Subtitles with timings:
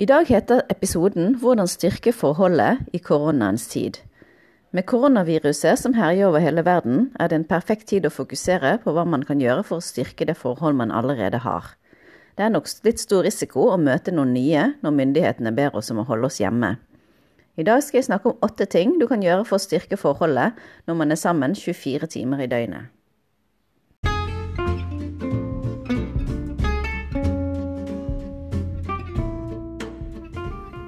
[0.00, 4.00] I dag heter episoden 'Hvordan styrke forholdet i koronaens tid'.
[4.72, 8.92] Med koronaviruset som herjer over hele verden, er det en perfekt tid å fokusere på
[8.92, 11.76] hva man kan gjøre for å styrke det forhold man allerede har.
[12.38, 15.98] Det er nok litt stor risiko å møte noen nye når myndighetene ber oss om
[15.98, 16.78] å holde oss hjemme.
[17.58, 20.52] I dag skal jeg snakke om åtte ting du kan gjøre for å styrke forholdet
[20.86, 22.88] når man er sammen 24 timer i døgnet.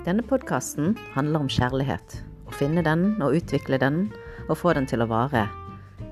[0.03, 2.17] Denne podkasten handler om kjærlighet.
[2.51, 4.09] Å finne den og utvikle den
[4.49, 5.45] og få den til å vare.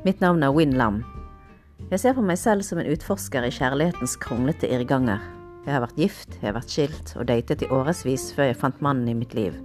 [0.05, 1.01] Mitt navn er Win Lam.
[1.91, 5.19] Jeg ser på meg selv som en utforsker i kjærlighetens kronglete irrganger.
[5.65, 8.79] Jeg har vært gift, jeg har vært skilt og datet i årevis før jeg fant
[8.79, 9.57] mannen i mitt liv.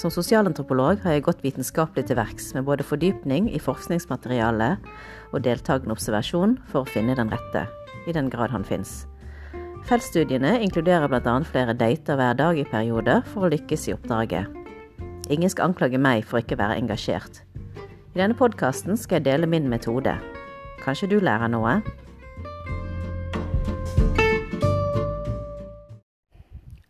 [0.00, 4.88] Som sosialantropolog har jeg gått vitenskapelig til verks med både fordypning i forskningsmaterialet
[5.34, 7.66] og deltakende observasjon for å finne den rette,
[8.08, 9.04] i den grad han fins.
[9.86, 11.32] Feltstudiene inkluderer bl.a.
[11.46, 14.48] flere dater hver dag i perioder for å lykkes i oppdraget.
[15.30, 17.44] Ingen skal anklage meg for ikke å være engasjert.
[18.10, 20.16] I denne podkasten skal jeg dele min metode.
[20.82, 21.76] Kanskje du lærer noe?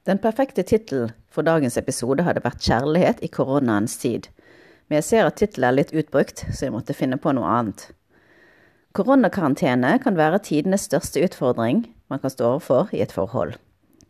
[0.09, 4.31] Den perfekte tittelen for dagens episode hadde vært 'Kjærlighet i koronaens tid'.
[4.89, 7.91] Men jeg ser at tittelen er litt utbrukt, så jeg måtte finne på noe annet.
[8.97, 13.57] Koronakarantene kan være tidenes største utfordring man kan stå overfor i et forhold.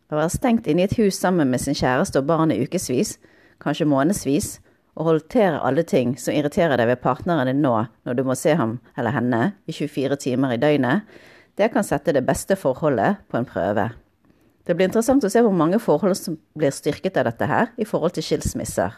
[0.07, 3.17] Å være stengt inne i et hus sammen med sin kjæreste og barn i ukevis,
[3.63, 4.57] kanskje månedsvis,
[4.97, 7.75] og håndtere alle ting som irriterer deg ved partneren din nå
[8.07, 11.05] når du må se ham eller henne i 24 timer i døgnet,
[11.57, 13.91] det kan sette det beste forholdet på en prøve.
[14.65, 17.85] Det blir interessant å se hvor mange forhold som blir styrket av dette her i
[17.87, 18.97] forhold til skilsmisser.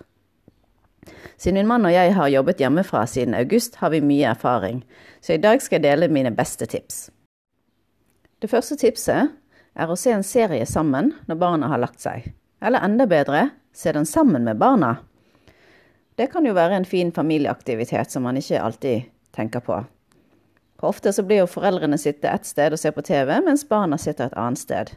[1.40, 4.84] Siden min mann og jeg har jobbet hjemmefra siden august, har vi mye erfaring,
[5.22, 7.08] så i dag skal jeg dele mine beste tips.
[8.40, 9.34] Det første tipset
[9.76, 12.32] er å se en serie sammen når barna har lagt seg.
[12.64, 14.98] Eller enda bedre, se den sammen med barna.
[16.16, 19.82] Det kan jo være en fin familieaktivitet som man ikke alltid tenker på.
[20.80, 24.00] For ofte så blir jo foreldrene sitte ett sted og se på TV, mens barna
[24.00, 24.92] sitter et annet sted.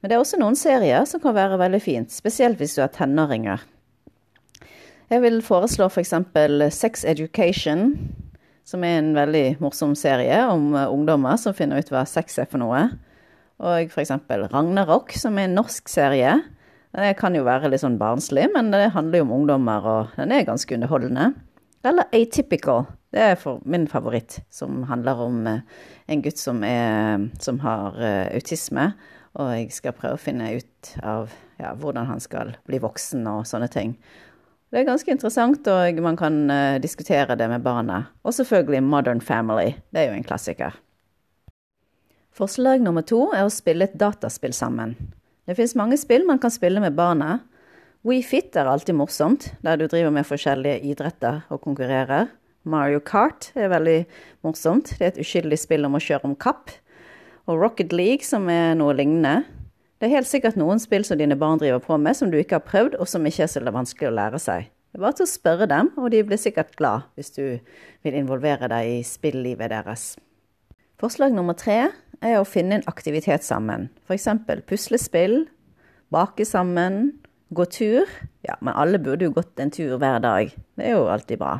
[0.00, 2.92] Men det er også noen serier som kan være veldig fint, spesielt hvis du har
[2.92, 3.64] tenåringer.
[5.12, 6.12] Jeg vil foreslå f.eks.
[6.32, 7.94] For Sex Education,
[8.64, 12.48] som er en veldig morsom serie om eh, ungdommer som finner ut hva sex er
[12.50, 12.86] for noe.
[13.64, 14.12] Og f.eks.
[14.50, 16.38] Ragnarok, som er en norsk serie.
[16.94, 20.34] Den kan jo være litt sånn barnslig, men det handler jo om ungdommer, og den
[20.34, 21.32] er ganske underholdende.
[21.84, 22.86] Eller Atypical.
[23.14, 25.60] Det er min favoritt, som handler om eh,
[26.10, 28.92] en gutt som, er, som har eh, autisme.
[29.38, 33.44] Og jeg skal prøve å finne ut av ja, hvordan han skal bli voksen og
[33.50, 33.96] sånne ting.
[34.74, 38.08] Det er ganske interessant, og man kan uh, diskutere det med barna.
[38.26, 39.76] Og selvfølgelig Modern Family.
[39.94, 40.74] Det er jo en klassiker.
[42.34, 44.96] Forslag nummer to er å spille et dataspill sammen.
[45.46, 47.36] Det fins mange spill man kan spille med barna.
[48.02, 52.32] WeFit er alltid morsomt, der du driver med forskjellige idretter og konkurrerer.
[52.66, 54.00] Mario Kart er veldig
[54.42, 54.96] morsomt.
[54.98, 56.74] Det er et uskyldig spill om å kjøre om kapp.
[57.46, 59.44] Og Rocket League, som er noe lignende.
[59.98, 62.58] Det er helt sikkert noen spill som dine barn driver på med, som du ikke
[62.58, 64.70] har prøvd, og som ikke er så vanskelig å lære seg.
[64.94, 67.42] Det er bare til å spørre dem, og de blir sikkert glad hvis du
[68.06, 70.14] vil involvere deg i spillivet deres.
[71.02, 71.88] Forslag nummer tre
[72.22, 73.88] er å finne en aktivitet sammen.
[74.06, 74.28] F.eks.
[74.68, 75.48] puslespill,
[76.14, 77.16] bake sammen,
[77.54, 78.10] gå tur.
[78.46, 80.54] Ja, men alle burde jo gått en tur hver dag.
[80.78, 81.56] Det er jo alltid bra.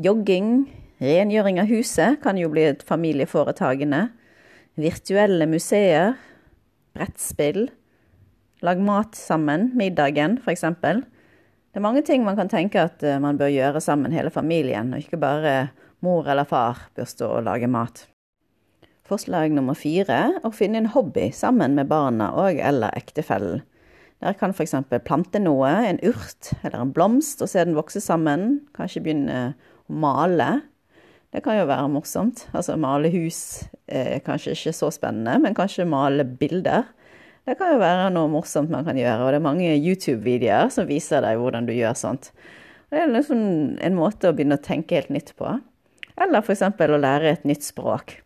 [0.00, 0.66] Jogging,
[1.00, 4.06] rengjøring av huset kan jo bli et familieforetagende.
[4.80, 6.16] Virtuelle museer,
[6.96, 7.68] brettspill.
[8.64, 10.64] Lag mat sammen, middagen f.eks.
[11.76, 14.94] Det er mange ting man kan tenke at eh, man bør gjøre sammen, hele familien,
[14.96, 15.56] og ikke bare
[16.04, 18.06] mor eller far bør stå og lage mat.
[19.06, 23.60] Forslag nummer fire å finne en hobby sammen med barna og eller ektefellen.
[24.22, 24.74] Dere kan f.eks.
[25.04, 28.64] plante noe, en urt eller en blomst, og se den vokse sammen.
[28.76, 29.40] Kanskje begynne
[29.86, 30.48] å male.
[31.34, 32.46] Det kan jo være morsomt.
[32.56, 33.40] Altså male hus
[33.86, 36.86] er kanskje ikke så spennende, men kanskje male bilder.
[37.46, 40.88] Det kan jo være noe morsomt man kan gjøre, og det er mange YouTube-videoer som
[40.88, 42.32] viser deg hvordan du gjør sånt.
[42.90, 43.40] Det er liksom
[43.82, 45.52] en måte å begynne å tenke helt nytt på.
[46.16, 46.64] Eller f.eks.
[46.64, 48.16] å lære et nytt språk.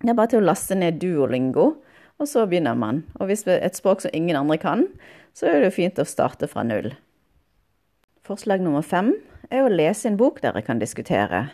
[0.00, 1.66] Det er bare til å laste ned duolingo,
[2.20, 3.04] og så begynner man.
[3.20, 4.86] Og hvis det er et språk som ingen andre kan,
[5.36, 6.92] så er det jo fint å starte fra null.
[8.26, 9.12] Forslag nummer fem
[9.50, 11.50] er å lese en bok dere kan diskutere.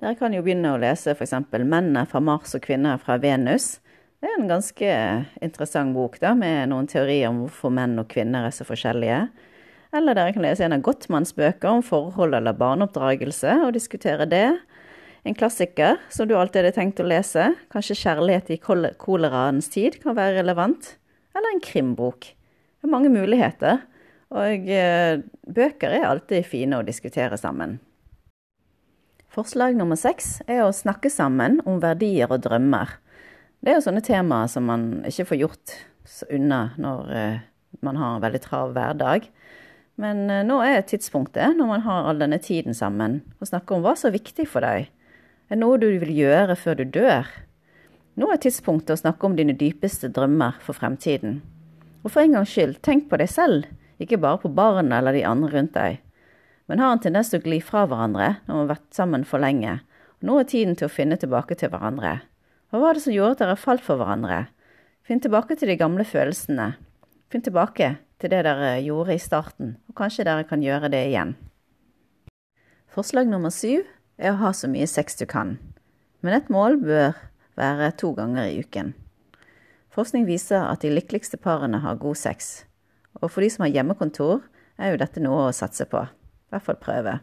[0.00, 1.34] Dere kan jo begynne å lese f.eks.
[1.60, 3.82] 'Menn er fra Mars og kvinner er fra Venus'.
[4.20, 4.92] Det er en ganske
[5.44, 9.26] interessant bok da, med noen teorier om hvorfor menn og kvinner er så forskjellige.
[9.92, 14.46] Eller dere kan lese en av Gottmanns bøker om forhold eller barneoppdragelse og diskutere det.
[15.28, 18.60] En klassiker som du alltid hadde tenkt å lese, kanskje 'Kjærlighet i
[18.96, 20.96] koleraens tid', kan være relevant.
[21.36, 22.20] Eller en krimbok.
[22.80, 23.84] Det er mange muligheter,
[24.32, 27.80] og eh, bøker er alltid fine å diskutere sammen.
[29.40, 32.90] Forslag nummer seks er å snakke sammen om verdier og drømmer.
[33.64, 35.72] Det er jo sånne temaer som man ikke får gjort
[36.36, 37.38] unna når eh,
[37.80, 39.30] man har en veldig trav hverdag.
[39.96, 43.86] Men eh, nå er tidspunktet, når man har all denne tiden sammen, å snakke om
[43.86, 44.90] hva som er viktig for deg.
[45.48, 47.32] Er det noe du vil gjøre før du dør?
[48.20, 51.40] Nå er tidspunktet å snakke om dine dypeste drømmer for fremtiden.
[52.04, 55.24] Og for en gangs skyld, tenk på deg selv, ikke bare på barna eller de
[55.32, 56.04] andre rundt deg.
[56.70, 59.42] Men har en tendens til å gli fra hverandre når man har vært sammen for
[59.42, 59.80] lenge.
[60.20, 62.20] Og nå er tiden til å finne tilbake til hverandre.
[62.70, 64.44] Hva var det som gjorde at dere falt for hverandre?
[65.02, 66.68] Finn tilbake til de gamle følelsene.
[67.26, 71.34] Finn tilbake til det dere gjorde i starten, og kanskje dere kan gjøre det igjen.
[72.94, 73.82] Forslag nummer syv
[74.14, 75.56] er å ha så mye sex du kan.
[76.22, 77.18] Men et mål bør
[77.58, 78.94] være to ganger i uken.
[79.90, 82.62] Forskning viser at de lykkeligste parene har god sex.
[83.18, 84.46] Og for de som har hjemmekontor,
[84.78, 86.06] er jo dette noe å satse på.
[86.50, 87.18] Hvert fall prøve.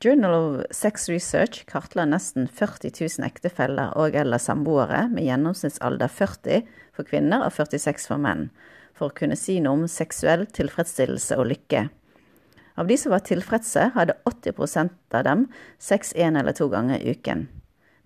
[0.00, 6.64] Journal of Sex Research kartla nesten 40 000 ektefeller og eller samboere med gjennomsnittsalder 40
[6.96, 8.48] for kvinner og 46 for menn,
[8.96, 11.86] for å kunne si noe om seksuell tilfredsstillelse og lykke.
[12.80, 15.48] Av de som var tilfredse, hadde 80% av dem
[15.78, 17.50] sex én eller to ganger i uken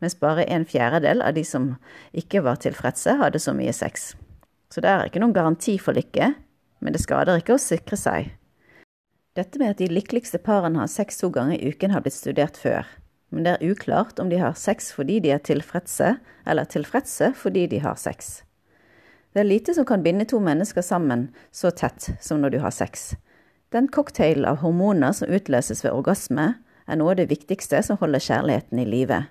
[0.04, 1.70] mens bare en fjerdedel av de som
[2.12, 4.12] ikke var tilfredse, hadde så mye sex.
[4.68, 6.34] Så det er ikke noen garanti for lykke,
[6.84, 8.34] men det skader ikke å sikre seg.
[9.34, 12.58] Dette med at de lykkeligste parene har sex to ganger i uken, har blitt studert
[12.60, 12.86] før,
[13.34, 16.16] men det er uklart om de har sex fordi de er tilfredse,
[16.46, 18.44] eller tilfredse fordi de har sex.
[19.34, 22.70] Det er lite som kan binde to mennesker sammen så tett som når du har
[22.70, 23.16] sex.
[23.74, 26.52] Den cocktailen av hormoner som utløses ved orgasme,
[26.86, 29.24] er noe av det viktigste som holder kjærligheten i live.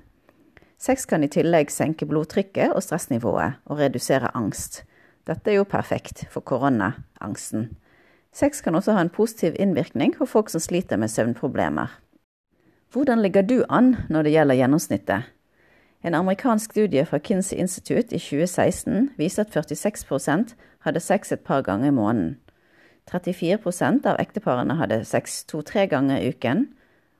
[0.84, 4.82] Sex kan i tillegg senke blodtrykket og stressnivået, og redusere angst.
[5.24, 7.70] Dette er jo perfekt for koronaangsten.
[8.34, 11.88] Sex kan også ha en positiv innvirkning for folk som sliter med søvnproblemer.
[12.94, 15.30] Hvordan ligger du an når det gjelder gjennomsnittet?
[16.04, 21.62] En amerikansk studie fra Kinsey Institute i 2016 viser at 46 hadde sex et par
[21.62, 22.38] ganger i måneden.
[23.12, 26.68] 34% av ekteparene hadde sex to-tre ganger i uken,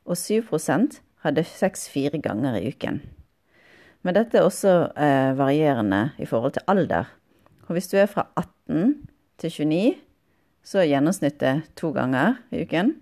[0.06, 3.02] og 7% hadde sex fire ganger i uken.
[4.04, 7.08] Men dette er også eh, varierende i forhold til alder.
[7.68, 9.08] Og hvis du er fra 18
[9.38, 9.96] til 29,
[10.64, 12.96] så er gjennomsnittet to ganger i uken.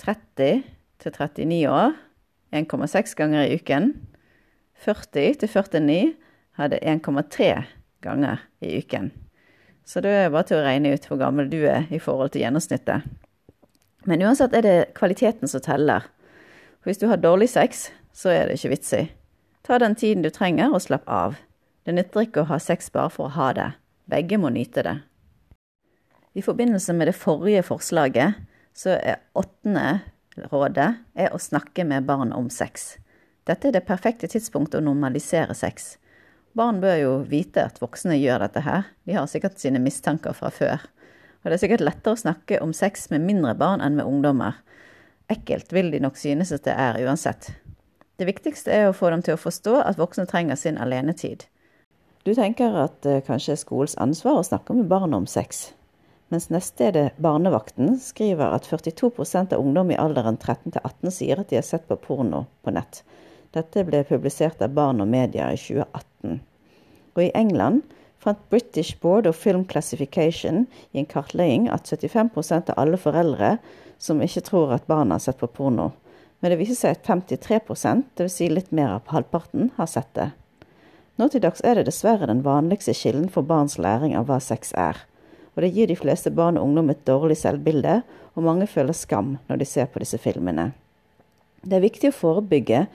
[0.00, 0.62] 30
[1.00, 1.96] til 39 år
[2.52, 3.94] 1,6 ganger i uken.
[4.80, 6.14] 40 til 49
[6.60, 7.50] hadde 1,3
[8.04, 9.10] ganger i uken.
[9.84, 12.44] Så det er bare til å regne ut hvor gammel du er i forhold til
[12.44, 13.06] gjennomsnittet.
[14.08, 16.06] Men uansett er det kvaliteten som teller.
[16.84, 19.02] Hvis du har dårlig sex, så er det ikke vits i.
[19.66, 21.36] Ta den tiden du trenger, og slapp av.
[21.84, 23.68] Det nytter ikke å ha sex bare for å ha det.
[24.10, 24.96] Begge må nyte det.
[26.34, 28.34] I forbindelse med det forrige forslaget,
[28.74, 30.00] så er åttende
[30.50, 32.94] rådet er å snakke med barn om sex.
[33.48, 35.96] Dette er det perfekte tidspunktet å normalisere sex.
[36.54, 38.86] Barn bør jo vite at voksne gjør dette her.
[39.06, 40.82] De har sikkert sine mistanker fra før.
[41.40, 44.60] Og det er sikkert lettere å snakke om sex med mindre barn enn med ungdommer.
[45.30, 47.52] Ekkelt vil de nok synes at det er uansett.
[48.18, 51.46] Det viktigste er å få dem til å forstå at voksne trenger sin alenetid.
[52.26, 55.70] Du tenker at det kanskje er skolens ansvar å snakke med barn om sex,
[56.30, 61.50] mens neststedet Barnevakten skriver at 42% av ungdom i alderen 13 til 18 sier at
[61.50, 63.02] de har sett på porno på nett.
[63.50, 66.38] Dette ble publisert av Barn og Media i 2018.
[67.18, 67.82] Og i England
[68.22, 73.56] fant British Board of Film Classification i en kartlegging at 75% av alle foreldre
[73.98, 75.90] som ikke tror at barna har sett på porno,
[76.40, 78.36] men det viser seg at 53% dvs.
[78.38, 80.30] Si litt mer av halvparten, har sett det.
[81.20, 84.72] Nå til dags er det dessverre den vanligste kilden for barns læring av hva sex
[84.72, 85.02] er,
[85.60, 87.98] og det gir de fleste barn og ungdom et dårlig selvbilde,
[88.32, 90.70] og mange føler skam når de ser på disse filmene.
[91.60, 92.86] Det er viktig å forebygge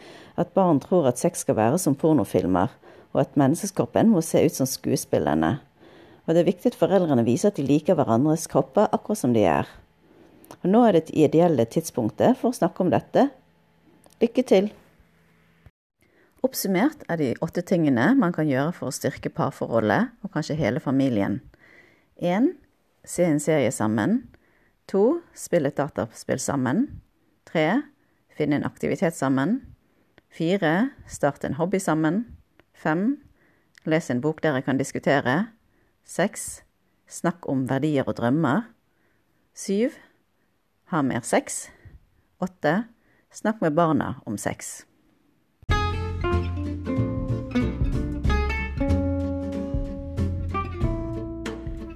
[0.42, 2.74] at barn tror at sex skal være som pornofilmer,
[3.14, 5.60] og at menneskeskroppen må se ut som skuespillerne.
[6.26, 9.46] Og det er viktig at foreldrene viser at de liker hverandres kropper akkurat som de
[9.46, 9.70] er.
[10.64, 13.30] Og nå er det det ideelle tidspunktet for å snakke om dette.
[14.26, 14.74] Lykke til!
[16.42, 20.82] Oppsummert er de åtte tingene man kan gjøre for å styrke parforholdet, og kanskje hele
[20.82, 21.44] familien.
[22.16, 22.54] 1.
[23.04, 24.28] Se en serie sammen.
[24.92, 25.22] 2.
[25.34, 27.02] Spill et dataspill sammen.
[27.52, 27.82] 3.
[28.36, 29.62] Finn en aktivitet sammen.
[30.38, 30.90] 4.
[31.08, 32.26] Start en hobby sammen.
[32.74, 33.18] 5.
[33.86, 35.48] Les en bok dere kan diskutere.
[36.06, 36.64] 6.
[37.08, 38.66] Snakk om verdier og drømmer.
[39.54, 39.94] 7.
[40.92, 41.70] Ha mer sex.
[42.44, 42.84] 8.
[43.32, 44.86] Snakk med barna om sex.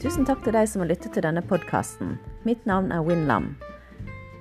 [0.09, 2.15] Tusen takk til deg som har lyttet til denne podkasten.
[2.41, 3.51] Mitt navn er Win Lam.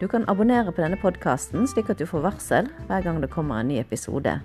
[0.00, 3.60] Du kan abonnere på denne podkasten slik at du får varsel hver gang det kommer
[3.60, 4.38] en ny episode.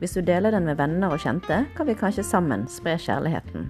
[0.00, 3.66] Hvis du deler den med venner og kjente, kan vi kanskje sammen spre kjærligheten.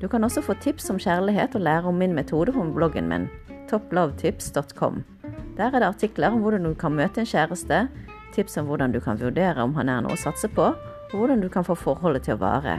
[0.00, 3.28] Du kan også få tips om kjærlighet og lære om min metode på bloggen min,
[3.68, 5.04] topplovetips.com.
[5.58, 7.82] Der er det artikler om hvordan du kan møte en kjæreste,
[8.32, 11.44] tips om hvordan du kan vurdere om han er noe å satse på, og hvordan
[11.44, 12.78] du kan få forholdet til å vare.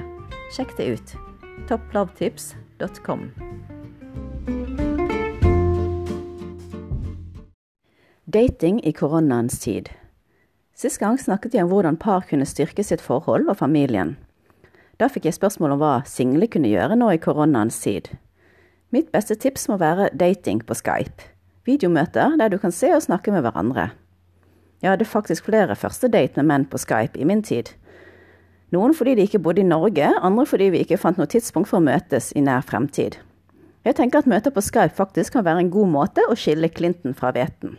[0.50, 1.15] Sjekk det ut.
[2.79, 3.31] topplovetips.com.
[8.25, 9.89] Dating i koronaens tid.
[10.75, 14.15] Sist gang snakket jeg om hvordan par kunne styrke sitt forhold og familien.
[15.00, 18.12] Da fikk jeg spørsmål om hva single kunne gjøre nå i koronaens tid.
[18.91, 21.29] Mitt beste tips må være dating på Skype.
[21.65, 23.89] Videomøter der du kan se og snakke med hverandre.
[24.81, 27.74] Jeg hadde faktisk flere første date med menn på Skype i min tid.
[28.76, 31.80] Noen fordi de ikke bodde i Norge, andre fordi vi ikke fant noe tidspunkt for
[31.80, 33.18] å møtes i nær fremtid.
[33.88, 37.16] Jeg tenker at møter på Skype faktisk kan være en god måte å skille klinten
[37.18, 37.78] fra hveten.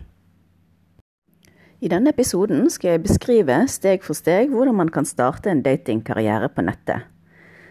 [1.80, 6.50] I denne episoden skal jeg beskrive steg for steg hvordan man kan starte en datingkarriere
[6.52, 7.06] på nettet.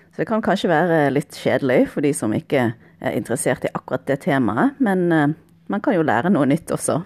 [0.09, 4.07] Så det kan kanskje være litt kjedelig for de som ikke er interessert i akkurat
[4.09, 5.35] det temaet, men eh,
[5.69, 6.97] man kan jo lære noe nytt også.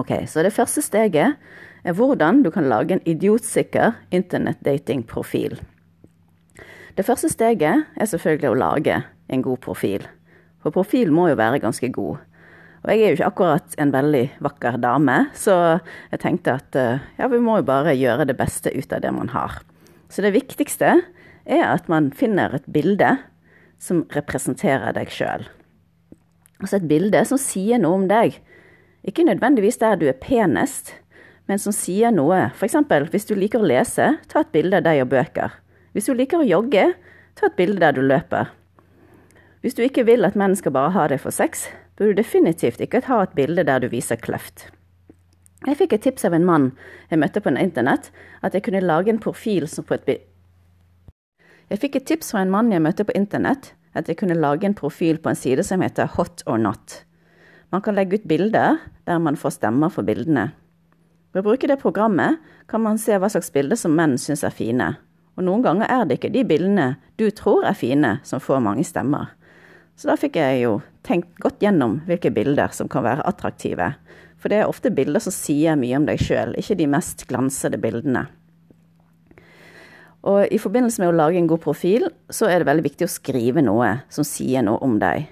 [0.00, 1.36] Ok, Så det første steget
[1.82, 5.58] er hvordan du kan lage en idiotsikker internettdatingprofil.
[6.96, 8.98] Det første steget er selvfølgelig å lage
[9.32, 10.04] en god profil.
[10.62, 12.20] For profilen må jo være ganske god.
[12.82, 15.56] Og jeg er jo ikke akkurat en veldig vakker dame, så
[16.10, 19.12] jeg tenkte at eh, ja, vi må jo bare gjøre det beste ut av det
[19.14, 19.60] man har.
[20.10, 20.96] Så det viktigste
[21.46, 23.14] er at man finner et bilde
[23.82, 25.46] som representerer deg sjøl.
[26.62, 28.36] Altså et bilde som sier noe om deg.
[29.06, 30.92] Ikke nødvendigvis der du er penest,
[31.50, 32.48] men som sier noe.
[32.54, 32.76] F.eks.
[33.10, 35.54] hvis du liker å lese, ta et bilde av deg og bøker.
[35.92, 36.92] Hvis du liker å jogge,
[37.38, 38.52] ta et bilde der du løper.
[39.62, 41.68] Hvis du ikke vil at menn skal bare ha deg for sex,
[41.98, 44.70] bør du definitivt ikke ha et bilde der du viser kløft.
[45.62, 46.72] Jeg fikk et tips av en mann
[47.12, 48.10] jeg møtte på en internett,
[48.42, 50.28] at jeg kunne lage en profil som på et bilde
[51.70, 54.66] Jeg fikk et tips fra en mann jeg møtte på internett, at jeg kunne lage
[54.66, 57.04] en profil på en side som heter Hot or Not.
[57.72, 60.50] Man kan legge ut bilder der man får stemmer for bildene.
[61.32, 64.52] Ved å bruke det programmet kan man se hva slags bilder som menn syns er
[64.52, 64.90] fine,
[65.36, 66.88] og noen ganger er det ikke de bildene
[67.20, 69.32] du tror er fine, som får mange stemmer.
[69.96, 73.94] Så da fikk jeg jo tenkt godt gjennom hvilke bilder som kan være attraktive.
[74.40, 77.80] For det er ofte bilder som sier mye om deg sjøl, ikke de mest glansede
[77.80, 78.26] bildene.
[80.22, 83.10] Og i forbindelse med å lage en god profil, så er det veldig viktig å
[83.10, 85.26] skrive noe som sier noe om deg.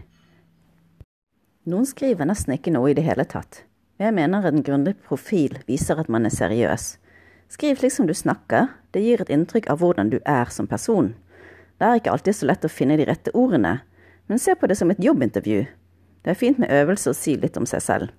[1.70, 3.62] Noen skriver nesten ikke noe i det hele tatt.
[4.00, 6.94] Jeg mener at en grundig profil viser at man er seriøs.
[7.52, 11.10] Skriv slik som du snakker, det gir et inntrykk av hvordan du er som person.
[11.76, 13.74] Det er ikke alltid så lett å finne de rette ordene,
[14.30, 15.66] men se på det som et jobbintervju.
[16.24, 18.14] Det er fint med øvelse å si litt om seg selv.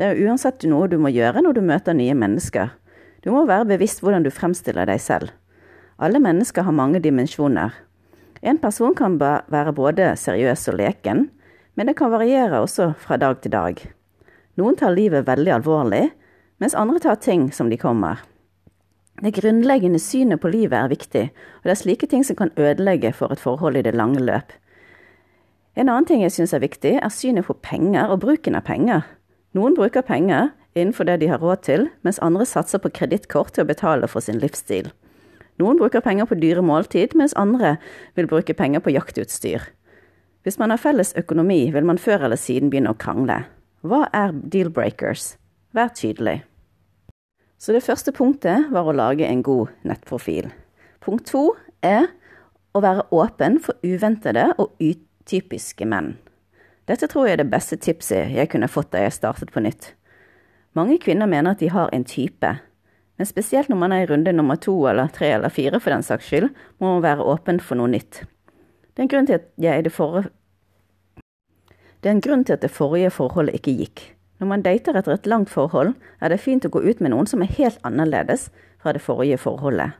[0.00, 2.72] Det er uansett noe du må gjøre når du møter nye mennesker.
[3.20, 5.34] Du må være bevisst hvordan du fremstiller deg selv.
[6.00, 7.74] Alle mennesker har mange dimensjoner.
[8.40, 11.26] En person kan være både seriøs og leken,
[11.76, 13.88] men det kan variere også fra dag til dag.
[14.58, 16.08] Noen tar livet veldig alvorlig,
[16.58, 18.18] mens andre tar ting som de kommer.
[19.22, 21.24] Det grunnleggende synet på livet er viktig,
[21.58, 24.50] og det er slike ting som kan ødelegge for et forhold i det lange løp.
[25.78, 29.04] En annen ting jeg syns er viktig, er synet på penger og bruken av penger.
[29.54, 33.66] Noen bruker penger innenfor det de har råd til, mens andre satser på kredittkort til
[33.66, 34.90] å betale for sin livsstil.
[35.58, 37.76] Noen bruker penger på dyre måltid, mens andre
[38.18, 39.70] vil bruke penger på jaktutstyr.
[40.42, 43.42] Hvis man har felles økonomi, vil man før eller siden begynne å krangle.
[43.86, 45.36] Hva er deal-breakers?
[45.70, 46.40] Vær tydelig.
[47.62, 50.48] Så det første punktet var å lage en god nettprofil.
[50.98, 51.52] Punkt to
[51.86, 52.08] er
[52.74, 56.16] å være åpen for uventede og utypiske menn.
[56.90, 59.92] Dette tror jeg er det beste tipset jeg kunne fått da jeg startet på nytt.
[60.74, 62.50] Mange kvinner mener at de har en type,
[63.18, 66.02] men spesielt når man er i runde nummer to eller tre eller fire for den
[66.06, 66.50] saks skyld,
[66.82, 68.24] må man være åpen for noe nytt.
[68.90, 70.32] Det er en grunn til at, jeg i det, forrige
[72.02, 74.02] det er en grunn til at det forrige forholdet ikke gikk.
[74.38, 77.26] Når man dater etter et langt forhold, er det fint å gå ut med noen
[77.26, 79.96] som er helt annerledes fra det forrige forholdet.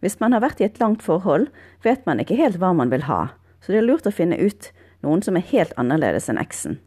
[0.00, 1.50] Hvis man har vært i et langt forhold,
[1.84, 4.70] vet man ikke helt hva man vil ha, så det er lurt å finne ut
[5.04, 6.78] noen som er helt annerledes enn eksen.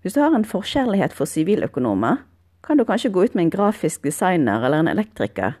[0.00, 2.22] Hvis du har en forkjærlighet for siviløkonomer,
[2.64, 5.58] kan du kanskje gå ut med en grafisk designer eller en elektriker,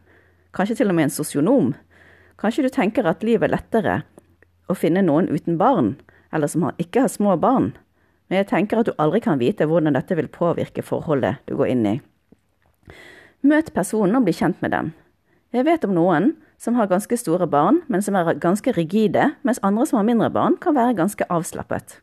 [0.56, 1.74] kanskje til og med en sosionom.
[2.40, 3.98] Kanskje du tenker at livet er lettere
[4.68, 5.94] å finne noen uten barn,
[6.32, 7.72] eller som ikke har små barn,
[8.30, 11.72] men jeg tenker at du aldri kan vite hvordan dette vil påvirke forholdet du går
[11.72, 11.96] inn i.
[13.42, 14.92] Møt personen og bli kjent med dem.
[15.50, 19.58] Jeg vet om noen som har ganske store barn, men som er ganske rigide, mens
[19.66, 21.98] andre som har mindre barn, kan være ganske avslappet.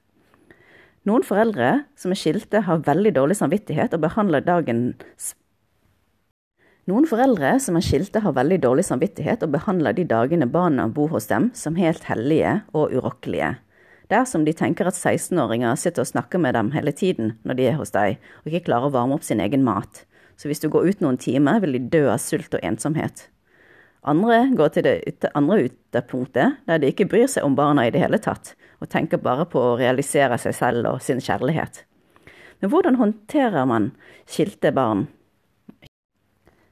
[1.08, 5.36] Noen foreldre som er skilte, har veldig dårlig samvittighet og behandler dagens
[6.88, 11.10] noen foreldre som er skilte, har veldig dårlig samvittighet og behandler de dagene barna bor
[11.12, 13.58] hos dem, som helt hellige og urokkelige.
[14.12, 17.80] Dersom de tenker at 16-åringer sitter og snakker med dem hele tiden når de er
[17.80, 20.06] hos deg, og ikke klarer å varme opp sin egen mat.
[20.40, 23.26] Så hvis du går ut noen timer, vil de dø av sult og ensomhet.
[24.08, 28.00] Andre går til det andre ytterpunktet, der de ikke bryr seg om barna i det
[28.00, 31.84] hele tatt, og tenker bare på å realisere seg selv og sin kjærlighet.
[32.62, 33.92] Men hvordan håndterer man
[34.30, 35.08] skilte barn?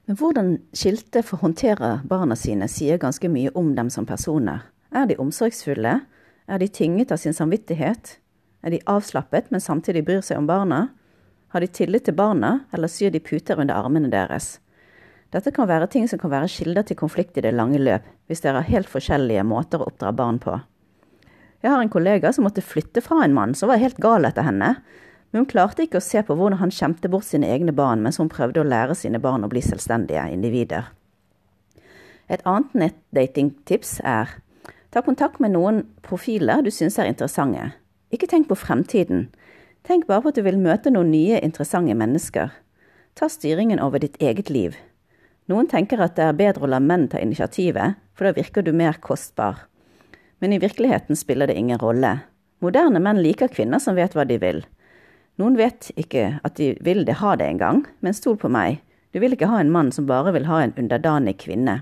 [0.05, 4.69] Men hvordan skilte får håndtere barna sine, sier ganske mye om dem som personer.
[4.95, 5.99] Er de omsorgsfulle?
[6.45, 8.19] Er de tynget av sin samvittighet?
[8.61, 10.89] Er de avslappet, men samtidig bryr seg om barna?
[11.53, 14.59] Har de tillit til barna, eller syr de puter under armene deres?
[15.33, 18.45] Dette kan være ting som kan være kilder til konflikt i det lange løp, hvis
[18.45, 20.59] dere har helt forskjellige måter å oppdra barn på.
[21.65, 24.45] Jeg har en kollega som måtte flytte fra en mann som var helt gal etter
[24.45, 24.75] henne,
[25.31, 28.21] men hun klarte ikke å se på hvordan han skjemte bort sine egne barn mens
[28.21, 30.93] hun prøvde å lære sine barn å bli selvstendige individer.
[32.29, 34.37] Et annet nettdatingtips er
[34.95, 37.73] ta kontakt med noen profiler du syns er interessante.
[38.15, 39.25] Ikke tenk på fremtiden.
[39.83, 42.53] Tenk bare på at du vil møte noen nye, interessante mennesker.
[43.19, 44.77] Ta styringen over ditt eget liv.
[45.51, 48.71] Noen tenker at det er bedre å la menn ta initiativet, for da virker du
[48.71, 49.65] mer kostbar.
[50.39, 52.21] Men i virkeligheten spiller det ingen rolle.
[52.63, 54.63] Moderne menn liker kvinner som vet hva de vil.
[55.35, 58.79] Noen vet ikke at de vil det ha det engang, men stol på meg,
[59.11, 61.81] du vil ikke ha en mann som bare vil ha en underdanig kvinne.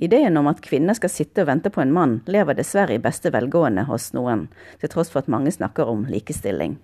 [0.00, 3.32] Ideen om at kvinner skal sitte og vente på en mann, lever dessverre i beste
[3.34, 4.46] velgående hos noen,
[4.80, 6.78] til tross for at mange snakker om likestilling.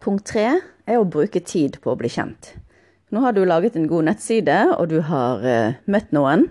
[0.00, 0.46] Punkt tre
[0.86, 2.54] er å bruke tid på å bli kjent.
[3.10, 6.46] Nå har du laget en god nettside, og du har uh, møtt noen.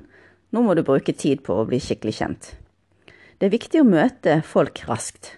[0.51, 2.51] Nå må du bruke tid på å bli skikkelig kjent.
[3.39, 5.37] Det er viktig å møte folk raskt.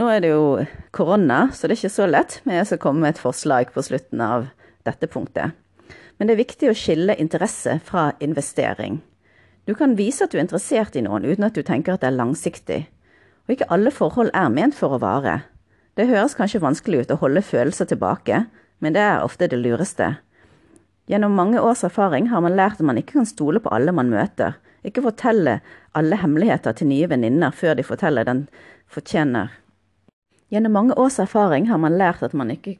[0.00, 0.64] Nå er det jo
[0.96, 3.84] korona, så det er ikke så lett, men jeg skal komme med et forslag på
[3.84, 4.48] slutten av
[4.88, 5.52] dette punktet.
[6.16, 9.02] Men det er viktig å skille interesse fra investering.
[9.66, 12.10] Du kan vise at du er interessert i noen uten at du tenker at det
[12.10, 12.80] er langsiktig.
[13.46, 15.42] Og ikke alle forhold er ment for å vare.
[15.98, 18.44] Det høres kanskje vanskelig ut å holde følelser tilbake,
[18.82, 20.16] men det er ofte det lureste.
[21.10, 24.10] Gjennom mange års erfaring har man lært at man ikke kan stole på alle man
[24.10, 24.56] møter.
[24.86, 25.60] Ikke fortelle
[25.94, 28.46] alle hemmeligheter til nye venninner før de forteller den
[28.90, 29.52] fortjener
[30.52, 32.74] Gjennom mange års erfaring har man lært at man ikke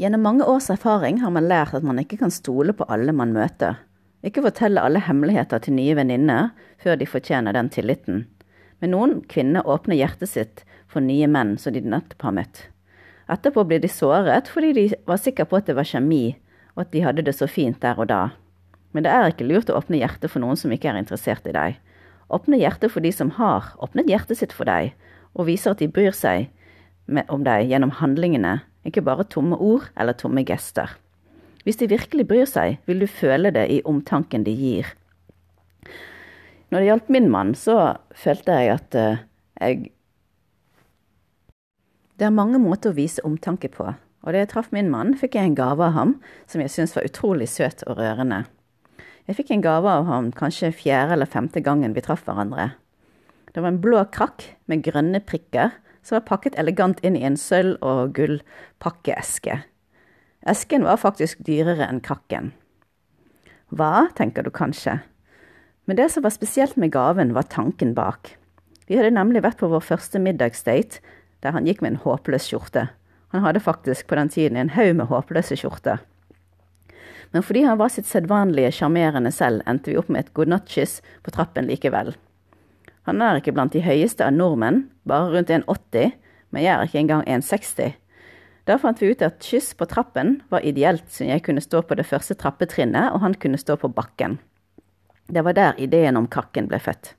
[0.00, 3.34] Gjennom mange års erfaring har man lært at man ikke kan stole på alle man
[3.36, 3.76] møter.
[4.26, 6.50] Ikke fortelle alle hemmeligheter til nye venninner
[6.82, 8.26] før de fortjener den tilliten.
[8.80, 12.62] Men noen kvinner åpner hjertet sitt for nye menn som de nettopp har møtt.
[13.30, 16.36] Etterpå blir de såret fordi de var sikre på at det var kjemi,
[16.74, 18.22] og at de hadde det så fint der og da.
[18.92, 21.54] Men det er ikke lurt å åpne hjertet for noen som ikke er interessert i
[21.54, 21.78] deg.
[22.30, 24.92] Åpne hjertet for de som har åpnet hjertet sitt for deg,
[25.34, 26.50] og viser at de bryr seg
[27.30, 30.90] om deg gjennom handlingene, ikke bare tomme ord eller tomme gester.
[31.64, 34.92] Hvis de virkelig bryr seg, vil du føle det i omtanken de gir.
[36.70, 39.24] Når det gjaldt min mann, så følte jeg at uh,
[39.60, 39.90] jeg
[42.20, 43.86] Det er mange måter å vise omtanke på,
[44.20, 46.10] og da jeg traff min mann, fikk jeg en gave av ham
[46.44, 48.42] som jeg syntes var utrolig søt og rørende.
[49.24, 52.74] Jeg fikk en gave av ham kanskje fjerde eller femte gangen vi traff hverandre.
[53.54, 57.38] Det var en blå krakk med grønne prikker som var pakket elegant inn i en
[57.40, 59.60] sølv- og gullpakkeeske.
[60.48, 62.52] Esken var faktisk dyrere enn krakken.
[63.68, 65.00] Hva, tenker du kanskje.
[65.84, 68.36] Men det som var spesielt med gaven, var tanken bak.
[68.88, 71.02] Vi hadde nemlig vært på vår første middagsdate,
[71.44, 72.88] der han gikk med en håpløs skjorte.
[73.30, 76.00] Han hadde faktisk på den tiden en haug med håpløse skjorter.
[77.30, 81.36] Men fordi han var sitt sedvanlige sjarmerende selv, endte vi opp med et godnattkyss på
[81.36, 82.16] trappen likevel.
[83.06, 86.16] Han er ikke blant de høyeste av nordmenn, bare rundt 1,80,
[86.50, 87.99] men jeg er ikke engang 1,60.
[88.70, 91.96] Da fant vi ut at kyss på trappen var ideelt, siden jeg kunne stå på
[91.98, 94.38] det første trappetrinnet, og han kunne stå på bakken.
[95.26, 97.16] Det var der ideen om kakken ble født.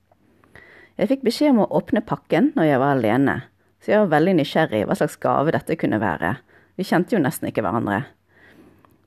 [0.96, 3.36] Jeg fikk beskjed om å åpne pakken når jeg var alene,
[3.84, 6.38] så jeg var veldig nysgjerrig hva slags gave dette kunne være.
[6.80, 8.06] Vi kjente jo nesten ikke hverandre.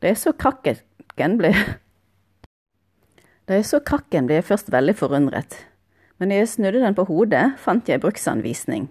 [0.04, 1.54] Da jeg så krakken, ble
[3.48, 5.64] Da jeg så krakken, ble jeg først veldig forundret
[6.18, 8.86] men når jeg snudde den på hodet, fant jeg bruksanvisning.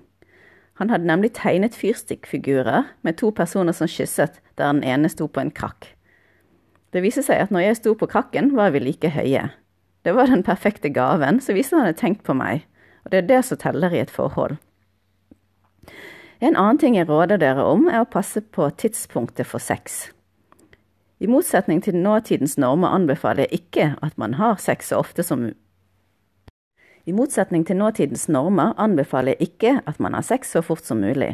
[0.84, 5.40] Han hadde nemlig tegnet fyrstikkfigurer med to personer som kysset, der den ene sto på
[5.40, 5.86] en krakk.
[6.92, 9.46] Det viste seg at når jeg sto på krakken, var vi like høye.
[10.04, 12.66] Det var den perfekte gaven, så viste han hadde tenkt på meg,
[13.06, 14.58] og det er det som teller i et forhold.
[16.44, 20.10] En annen ting jeg råder dere om, er å passe på tidspunktet for sex.
[21.24, 25.54] I motsetning til nåtidens normer anbefaler jeg ikke at man har sex så ofte som
[27.04, 31.02] I motsetning til nåtidens normer anbefaler jeg ikke at man har sex så fort som
[31.04, 31.34] mulig.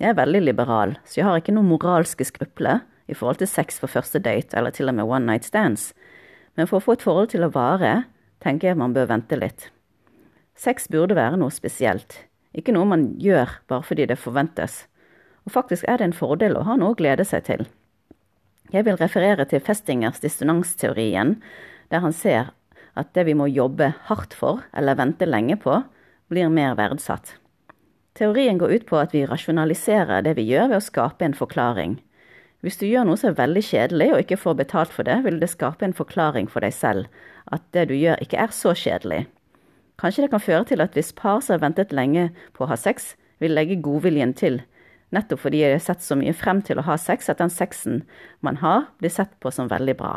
[0.00, 3.76] Jeg er veldig liberal, så jeg har ikke noen moralske skrupler i forhold til sex
[3.82, 5.90] for første date eller til og med one night stands,
[6.56, 8.06] men for å få et forhold til å vare,
[8.40, 9.68] tenker jeg man bør vente litt.
[10.56, 12.22] Sex burde være noe spesielt,
[12.56, 14.86] ikke noe man gjør bare fordi det forventes,
[15.44, 17.68] og faktisk er det en fordel å ha noe å glede seg til.
[18.72, 21.36] Jeg vil referere til Festingers dissonansteorien,
[21.92, 22.54] der han ser
[22.98, 25.80] at det vi må jobbe hardt for eller vente lenge på,
[26.28, 27.36] blir mer verdsatt.
[28.18, 31.98] Teorien går ut på at vi rasjonaliserer det vi gjør ved å skape en forklaring.
[32.66, 35.38] Hvis du gjør noe som er veldig kjedelig og ikke får betalt for det, vil
[35.38, 37.06] det skape en forklaring for deg selv,
[37.46, 39.28] at det du gjør ikke er så kjedelig.
[39.98, 42.78] Kanskje det kan føre til at hvis par som har ventet lenge på å ha
[42.78, 44.58] sex, vil legge godviljen til,
[45.14, 48.02] nettopp fordi de har sett så mye frem til å ha sex at den sexen
[48.42, 50.16] man har, blir sett på som veldig bra.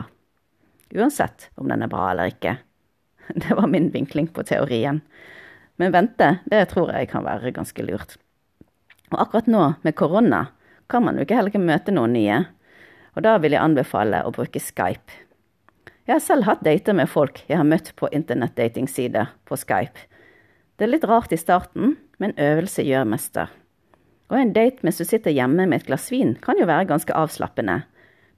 [0.97, 2.57] Uansett om den er bra eller ikke.
[3.41, 5.01] Det var min vinkling på teorien.
[5.81, 8.17] Men vente, det tror jeg kan være ganske lurt.
[9.11, 10.45] Og akkurat nå, med korona,
[10.91, 12.39] kan man jo ikke heller ikke møte noen nye.
[13.15, 15.19] Og da vil jeg anbefale å bruke Skype.
[16.07, 20.07] Jeg har selv hatt dater med folk jeg har møtt på internettdatingsider på Skype.
[20.75, 23.51] Det er litt rart i starten, men øvelse gjør mester.
[24.31, 27.15] Og en date mens du sitter hjemme med et glass vin, kan jo være ganske
[27.15, 27.81] avslappende.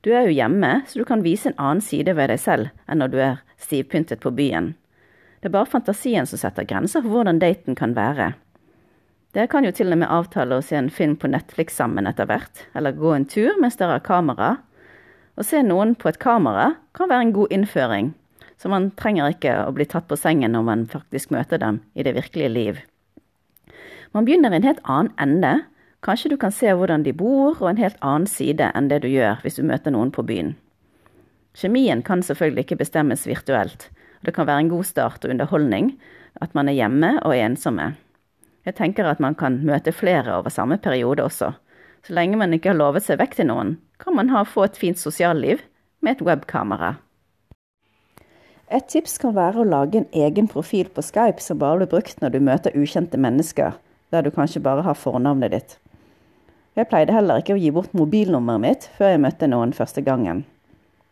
[0.04, 3.00] Du er jo hjemme, så du kan vise en annen side ved deg selv enn
[3.00, 4.74] når du er stivpyntet på byen.
[5.42, 8.34] Det er bare fantasien som setter grenser for hvordan daten kan være.
[9.34, 12.30] Dere kan jo til og med avtale å se en film på Netflix sammen etter
[12.30, 14.52] hvert, eller gå en tur mens dere har kamera.
[15.36, 18.14] Å se noen på et kamera kan være en god innføring,
[18.62, 22.06] så man trenger ikke å bli tatt på sengen når man faktisk møter dem i
[22.06, 22.82] det virkelige liv.
[24.14, 25.56] Man begynner i en helt annen ende
[26.04, 29.08] Kanskje du kan se hvordan de bor, og en helt annen side enn det du
[29.08, 30.52] gjør hvis du møter noen på byen.
[31.54, 33.90] Kjemien kan selvfølgelig ikke bestemmes virtuelt,
[34.22, 35.94] og det kan være en god start og underholdning
[36.42, 37.94] at man er hjemme og ensomme.
[38.66, 41.52] Jeg tenker at man kan møte flere over samme periode også.
[42.04, 44.80] Så lenge man ikke har lovet seg vekk til noen, kan man ha, få et
[44.80, 45.62] fint sosialliv
[46.02, 46.96] med et webkamera.
[48.74, 52.24] Et tips kan være å lage en egen profil på Skype som bare blir brukt
[52.24, 53.76] når du møter ukjente mennesker,
[54.12, 55.78] der du kanskje bare har fornavnet ditt.
[56.74, 60.42] Jeg pleide heller ikke å gi bort mobilnummeret mitt før jeg møtte noen første gangen.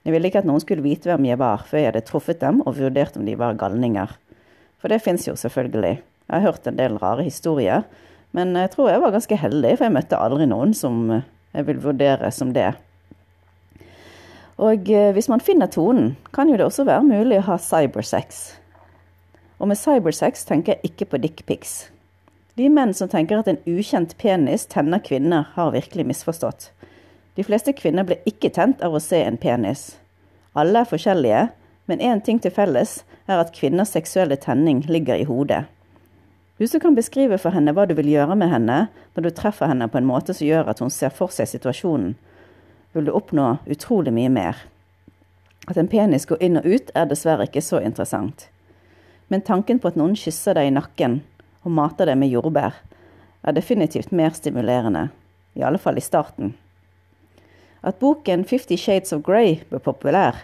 [0.02, 2.64] Jeg ville ikke at noen skulle vite hvem jeg var før jeg hadde truffet dem
[2.66, 4.16] og vurdert om de var galninger.
[4.82, 6.00] For det fins jo selvfølgelig.
[6.02, 7.84] Jeg har hørt en del rare historier,
[8.34, 11.84] men jeg tror jeg var ganske heldig, for jeg møtte aldri noen som jeg vil
[11.84, 12.72] vurdere som det.
[14.62, 18.42] Og eh, hvis man finner tonen, kan jo det også være mulig å ha cybersex.
[19.62, 21.74] Og med cybersex tenker jeg ikke på dickpics.
[22.58, 26.72] De menn som tenker at en ukjent penis tenner kvinner, har virkelig misforstått.
[27.36, 29.96] De fleste kvinner blir ikke tent av å se en penis.
[30.58, 31.44] Alle er forskjellige,
[31.88, 35.64] men én ting til felles er at kvinners seksuelle tenning ligger i hodet.
[36.60, 38.84] Hvis du kan beskrive for henne hva du vil gjøre med henne
[39.16, 42.14] når du treffer henne på en måte som gjør at hun ser for seg situasjonen,
[42.94, 44.60] vil du oppnå utrolig mye mer.
[45.72, 48.50] At en penis går inn og ut, er dessverre ikke så interessant.
[49.32, 51.22] Men tanken på at noen kysser deg i nakken,
[51.64, 52.76] og mater deg med jordbær,
[53.42, 55.08] er definitivt mer stimulerende,
[55.56, 56.54] i alle fall i starten.
[57.84, 60.36] At boken Fifty Shades of Grey ble populær,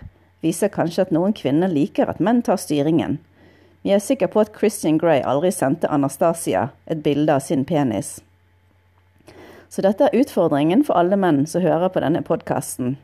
[0.42, 3.20] viser kanskje at noen kvinner liker at menn tar styringen.
[3.86, 8.18] Vi er sikre på at Christian Grey aldri sendte Anastasia et bilde av sin penis.
[9.70, 12.98] Så dette er utfordringen for alle menn som hører på denne podkasten.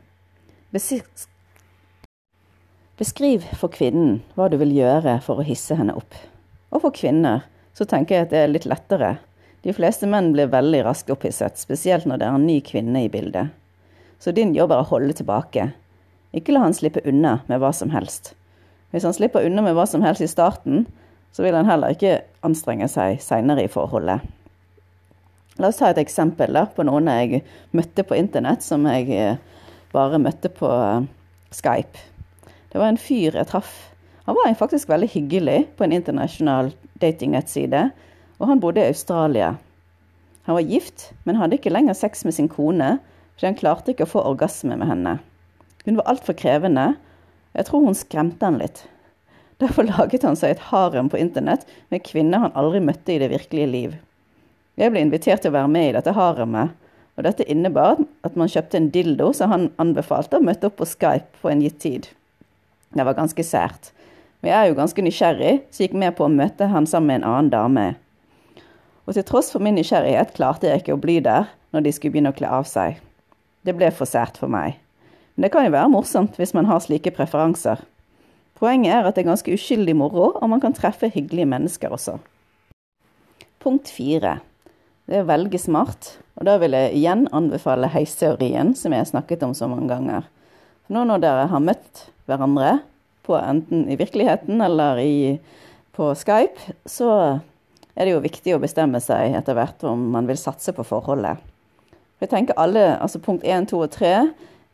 [2.98, 6.14] Beskriv for kvinnen hva du vil gjøre for å hisse henne opp.
[6.74, 9.16] Og for kvinner, så tenker jeg at det er litt lettere.
[9.62, 13.12] De fleste menn blir veldig raskt opphisset, spesielt når det er en ny kvinne i
[13.12, 13.54] bildet.
[14.24, 15.66] Så din jobb er å holde tilbake.
[16.32, 18.32] Ikke la han slippe unna med hva som helst.
[18.94, 20.86] Hvis han slipper unna med hva som helst i starten,
[21.34, 24.24] så vil han heller ikke anstrenge seg seinere i forholdet.
[25.60, 27.42] La oss ta et eksempel da, på noen jeg
[27.76, 29.36] møtte på internett, som jeg eh,
[29.92, 31.04] bare møtte på eh,
[31.54, 32.00] Skype.
[32.72, 33.76] Det var en fyr jeg traff.
[34.24, 37.90] Han var faktisk veldig hyggelig på en internasjonal datingnettside,
[38.40, 39.52] og han bodde i Australia.
[40.48, 42.96] Han var gift, men hadde ikke lenger sex med sin kone,
[43.34, 45.18] fordi han klarte ikke å få orgasme med henne.
[45.84, 46.94] Hun var altfor krevende.
[47.54, 48.86] Jeg tror hun skremte han litt.
[49.62, 53.30] Derfor laget han seg et harem på internett med kvinner han aldri møtte i det
[53.32, 53.98] virkelige liv.
[54.80, 56.72] Jeg ble invitert til å være med i dette haremet,
[57.14, 60.88] og dette innebar at man kjøpte en dildo som han anbefalte, og møtte opp på
[60.90, 62.08] Skype på en gitt tid.
[62.94, 63.92] Det var ganske sært.
[64.42, 67.22] Men jeg er jo ganske nysgjerrig, så gikk med på å møte han sammen med
[67.22, 67.86] en annen dame.
[69.06, 72.16] Og til tross for min nysgjerrighet klarte jeg ikke å bli der når de skulle
[72.16, 72.98] begynne å kle av seg.
[73.64, 74.78] Det ble for sært for meg.
[75.34, 77.80] Men det kan jo være morsomt hvis man har slike preferanser.
[78.60, 82.18] Poenget er at det er ganske uskyldig moro, og man kan treffe hyggelige mennesker også.
[83.64, 84.38] Punkt fire.
[85.08, 89.10] Det er å velge smart, og da vil jeg igjen anbefale heisteorien, som jeg har
[89.10, 90.28] snakket om så mange ganger.
[90.92, 92.78] Nå når dere har møtt hverandre,
[93.24, 95.38] på enten i virkeligheten eller i,
[95.96, 97.10] på Skype, så
[97.94, 101.40] er det jo viktig å bestemme seg etter hvert om man vil satse på forholdet.
[102.22, 104.12] Jeg tenker alle, altså Punkt 1, 2 og 3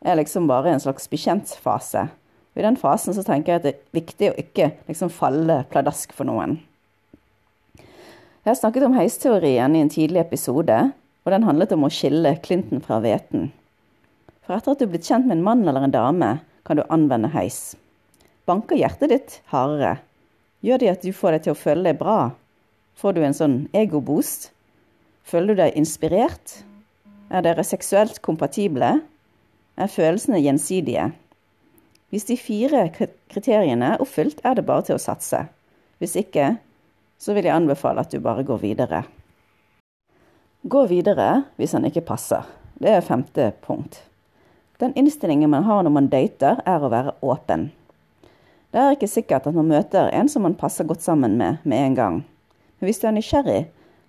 [0.01, 2.07] er liksom bare en slags bekjentfase.
[2.55, 6.13] I den fasen så tenker jeg at det er viktig å ikke liksom falle pladask
[6.15, 6.59] for noen.
[8.41, 10.77] Jeg har snakket om heisteorien i en tidlig episode,
[11.21, 13.51] og den handlet om å skille Clinton fra hveten.
[14.41, 16.31] For etter at du er blitt kjent med en mann eller en dame,
[16.65, 17.75] kan du anvende heis.
[18.49, 19.99] Banker hjertet ditt hardere?
[20.65, 22.33] Gjør det at du får deg til å føle deg bra?
[22.97, 24.49] Får du en sånn egoboost?
[25.25, 26.61] Føler du deg inspirert?
[27.31, 28.97] Er dere seksuelt kompatible?
[29.79, 31.11] Er følelsene gjensidige?
[32.11, 32.89] Hvis de fire
[33.31, 35.45] kriteriene er oppfylt, er det bare til å satse.
[36.03, 36.57] Hvis ikke,
[37.15, 39.03] så vil jeg anbefale at du bare går videre.
[40.67, 42.43] Gå videre hvis han ikke passer.
[42.81, 44.01] Det er femte punkt.
[44.83, 47.69] Den innstillingen man har når man dater, er å være åpen.
[48.75, 51.85] Det er ikke sikkert at man møter en som man passer godt sammen med med
[51.85, 52.23] en gang.
[52.79, 53.61] Men hvis du er nysgjerrig,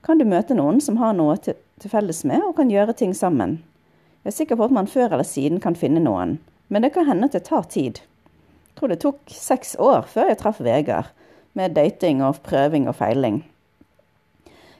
[0.02, 3.12] kan du møte noen som har noe til, til felles med, og kan gjøre ting
[3.16, 3.58] sammen.
[4.22, 6.38] Jeg er sikker på at man før eller siden kan finne noen,
[6.70, 7.98] men det kan hende at det tar tid.
[8.70, 11.10] Jeg tror det tok seks år før jeg traff Vegard,
[11.52, 13.42] med dating og prøving og feiling.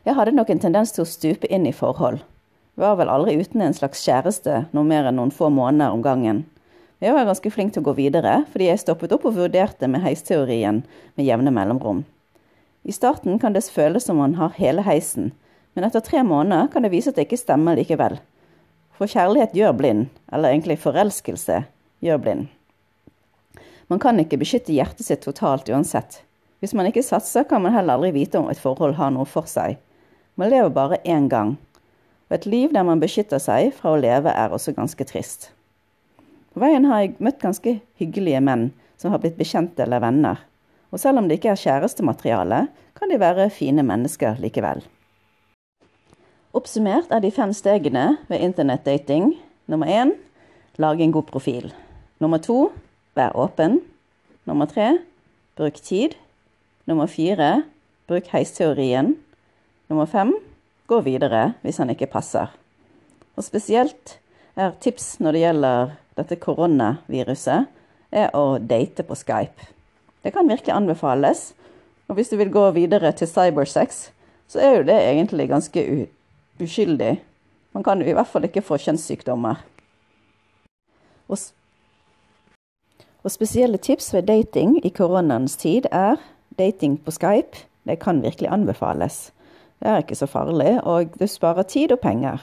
[0.06, 2.22] Jeg hadde nok en tendens til å stupe inn i forhold.
[2.80, 6.46] Var vel aldri uten en slags kjæreste noe mer enn noen få måneder om gangen.
[7.02, 10.04] Jeg var ganske flink til å gå videre, fordi jeg stoppet opp og vurderte med
[10.06, 10.84] heisteorien
[11.18, 12.04] med jevne mellomrom.
[12.86, 15.32] I starten kan det føles som man har hele heisen,
[15.74, 18.18] men etter tre måneder kan det vise at det ikke stemmer likevel.
[18.98, 21.62] For kjærlighet gjør blind, eller egentlig forelskelse
[22.04, 22.50] gjør blind.
[23.88, 26.20] Man kan ikke beskytte hjertet sitt totalt uansett.
[26.62, 29.48] Hvis man ikke satser, kan man heller aldri vite om et forhold har noe for
[29.50, 29.80] seg.
[30.38, 31.56] Man lever bare én gang.
[32.30, 35.50] Og et liv der man beskytter seg fra å leve, er også ganske trist.
[36.52, 40.40] På veien har jeg møtt ganske hyggelige menn som har blitt bekjente eller venner.
[40.92, 44.85] Og selv om det ikke er kjærestemateriale, kan de være fine mennesker likevel.
[46.52, 49.30] Oppsummert er de fem stegene ved internettdating
[49.72, 50.10] nummer én
[50.76, 51.70] lag en god profil.
[52.20, 52.66] Nummer to
[53.16, 53.78] vær åpen.
[54.44, 54.98] Nummer tre
[55.56, 56.12] bruk tid.
[56.84, 57.64] Nummer fire
[58.04, 59.14] bruk heisteorien.
[59.88, 60.34] Nummer fem
[60.92, 62.52] gå videre hvis han ikke passer.
[63.36, 64.18] Og spesielt
[64.52, 67.68] er tips når det gjelder dette koronaviruset,
[68.12, 69.72] er å date på Skype.
[70.20, 71.54] Det kan virkelig anbefales.
[72.12, 74.10] Og hvis du vil gå videre til cybersex,
[74.52, 76.08] så er jo det egentlig ganske
[76.60, 77.16] uskyldig.
[77.72, 79.62] Man kan i hvert fall ikke få kjønnssykdommer.
[81.28, 81.38] Og,
[83.24, 86.20] og spesielle tips ved dating i koronaens tid er
[86.58, 87.64] dating på Skype.
[87.88, 89.32] Det kan virkelig anbefales.
[89.80, 92.42] Det er ikke så farlig, og det sparer tid og penger.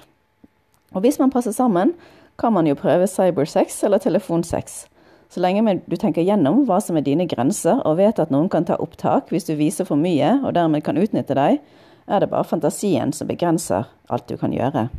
[0.92, 1.94] Og hvis man passer sammen,
[2.40, 4.86] kan man jo prøve cybersex eller telefonsex.
[5.30, 8.66] Så lenge du tenker gjennom hva som er dine grenser, og vet at noen kan
[8.66, 11.60] ta opptak hvis du viser for mye og dermed kan utnytte deg,
[12.10, 14.90] er det bare fantasien som begrenser alt du kan gjøre.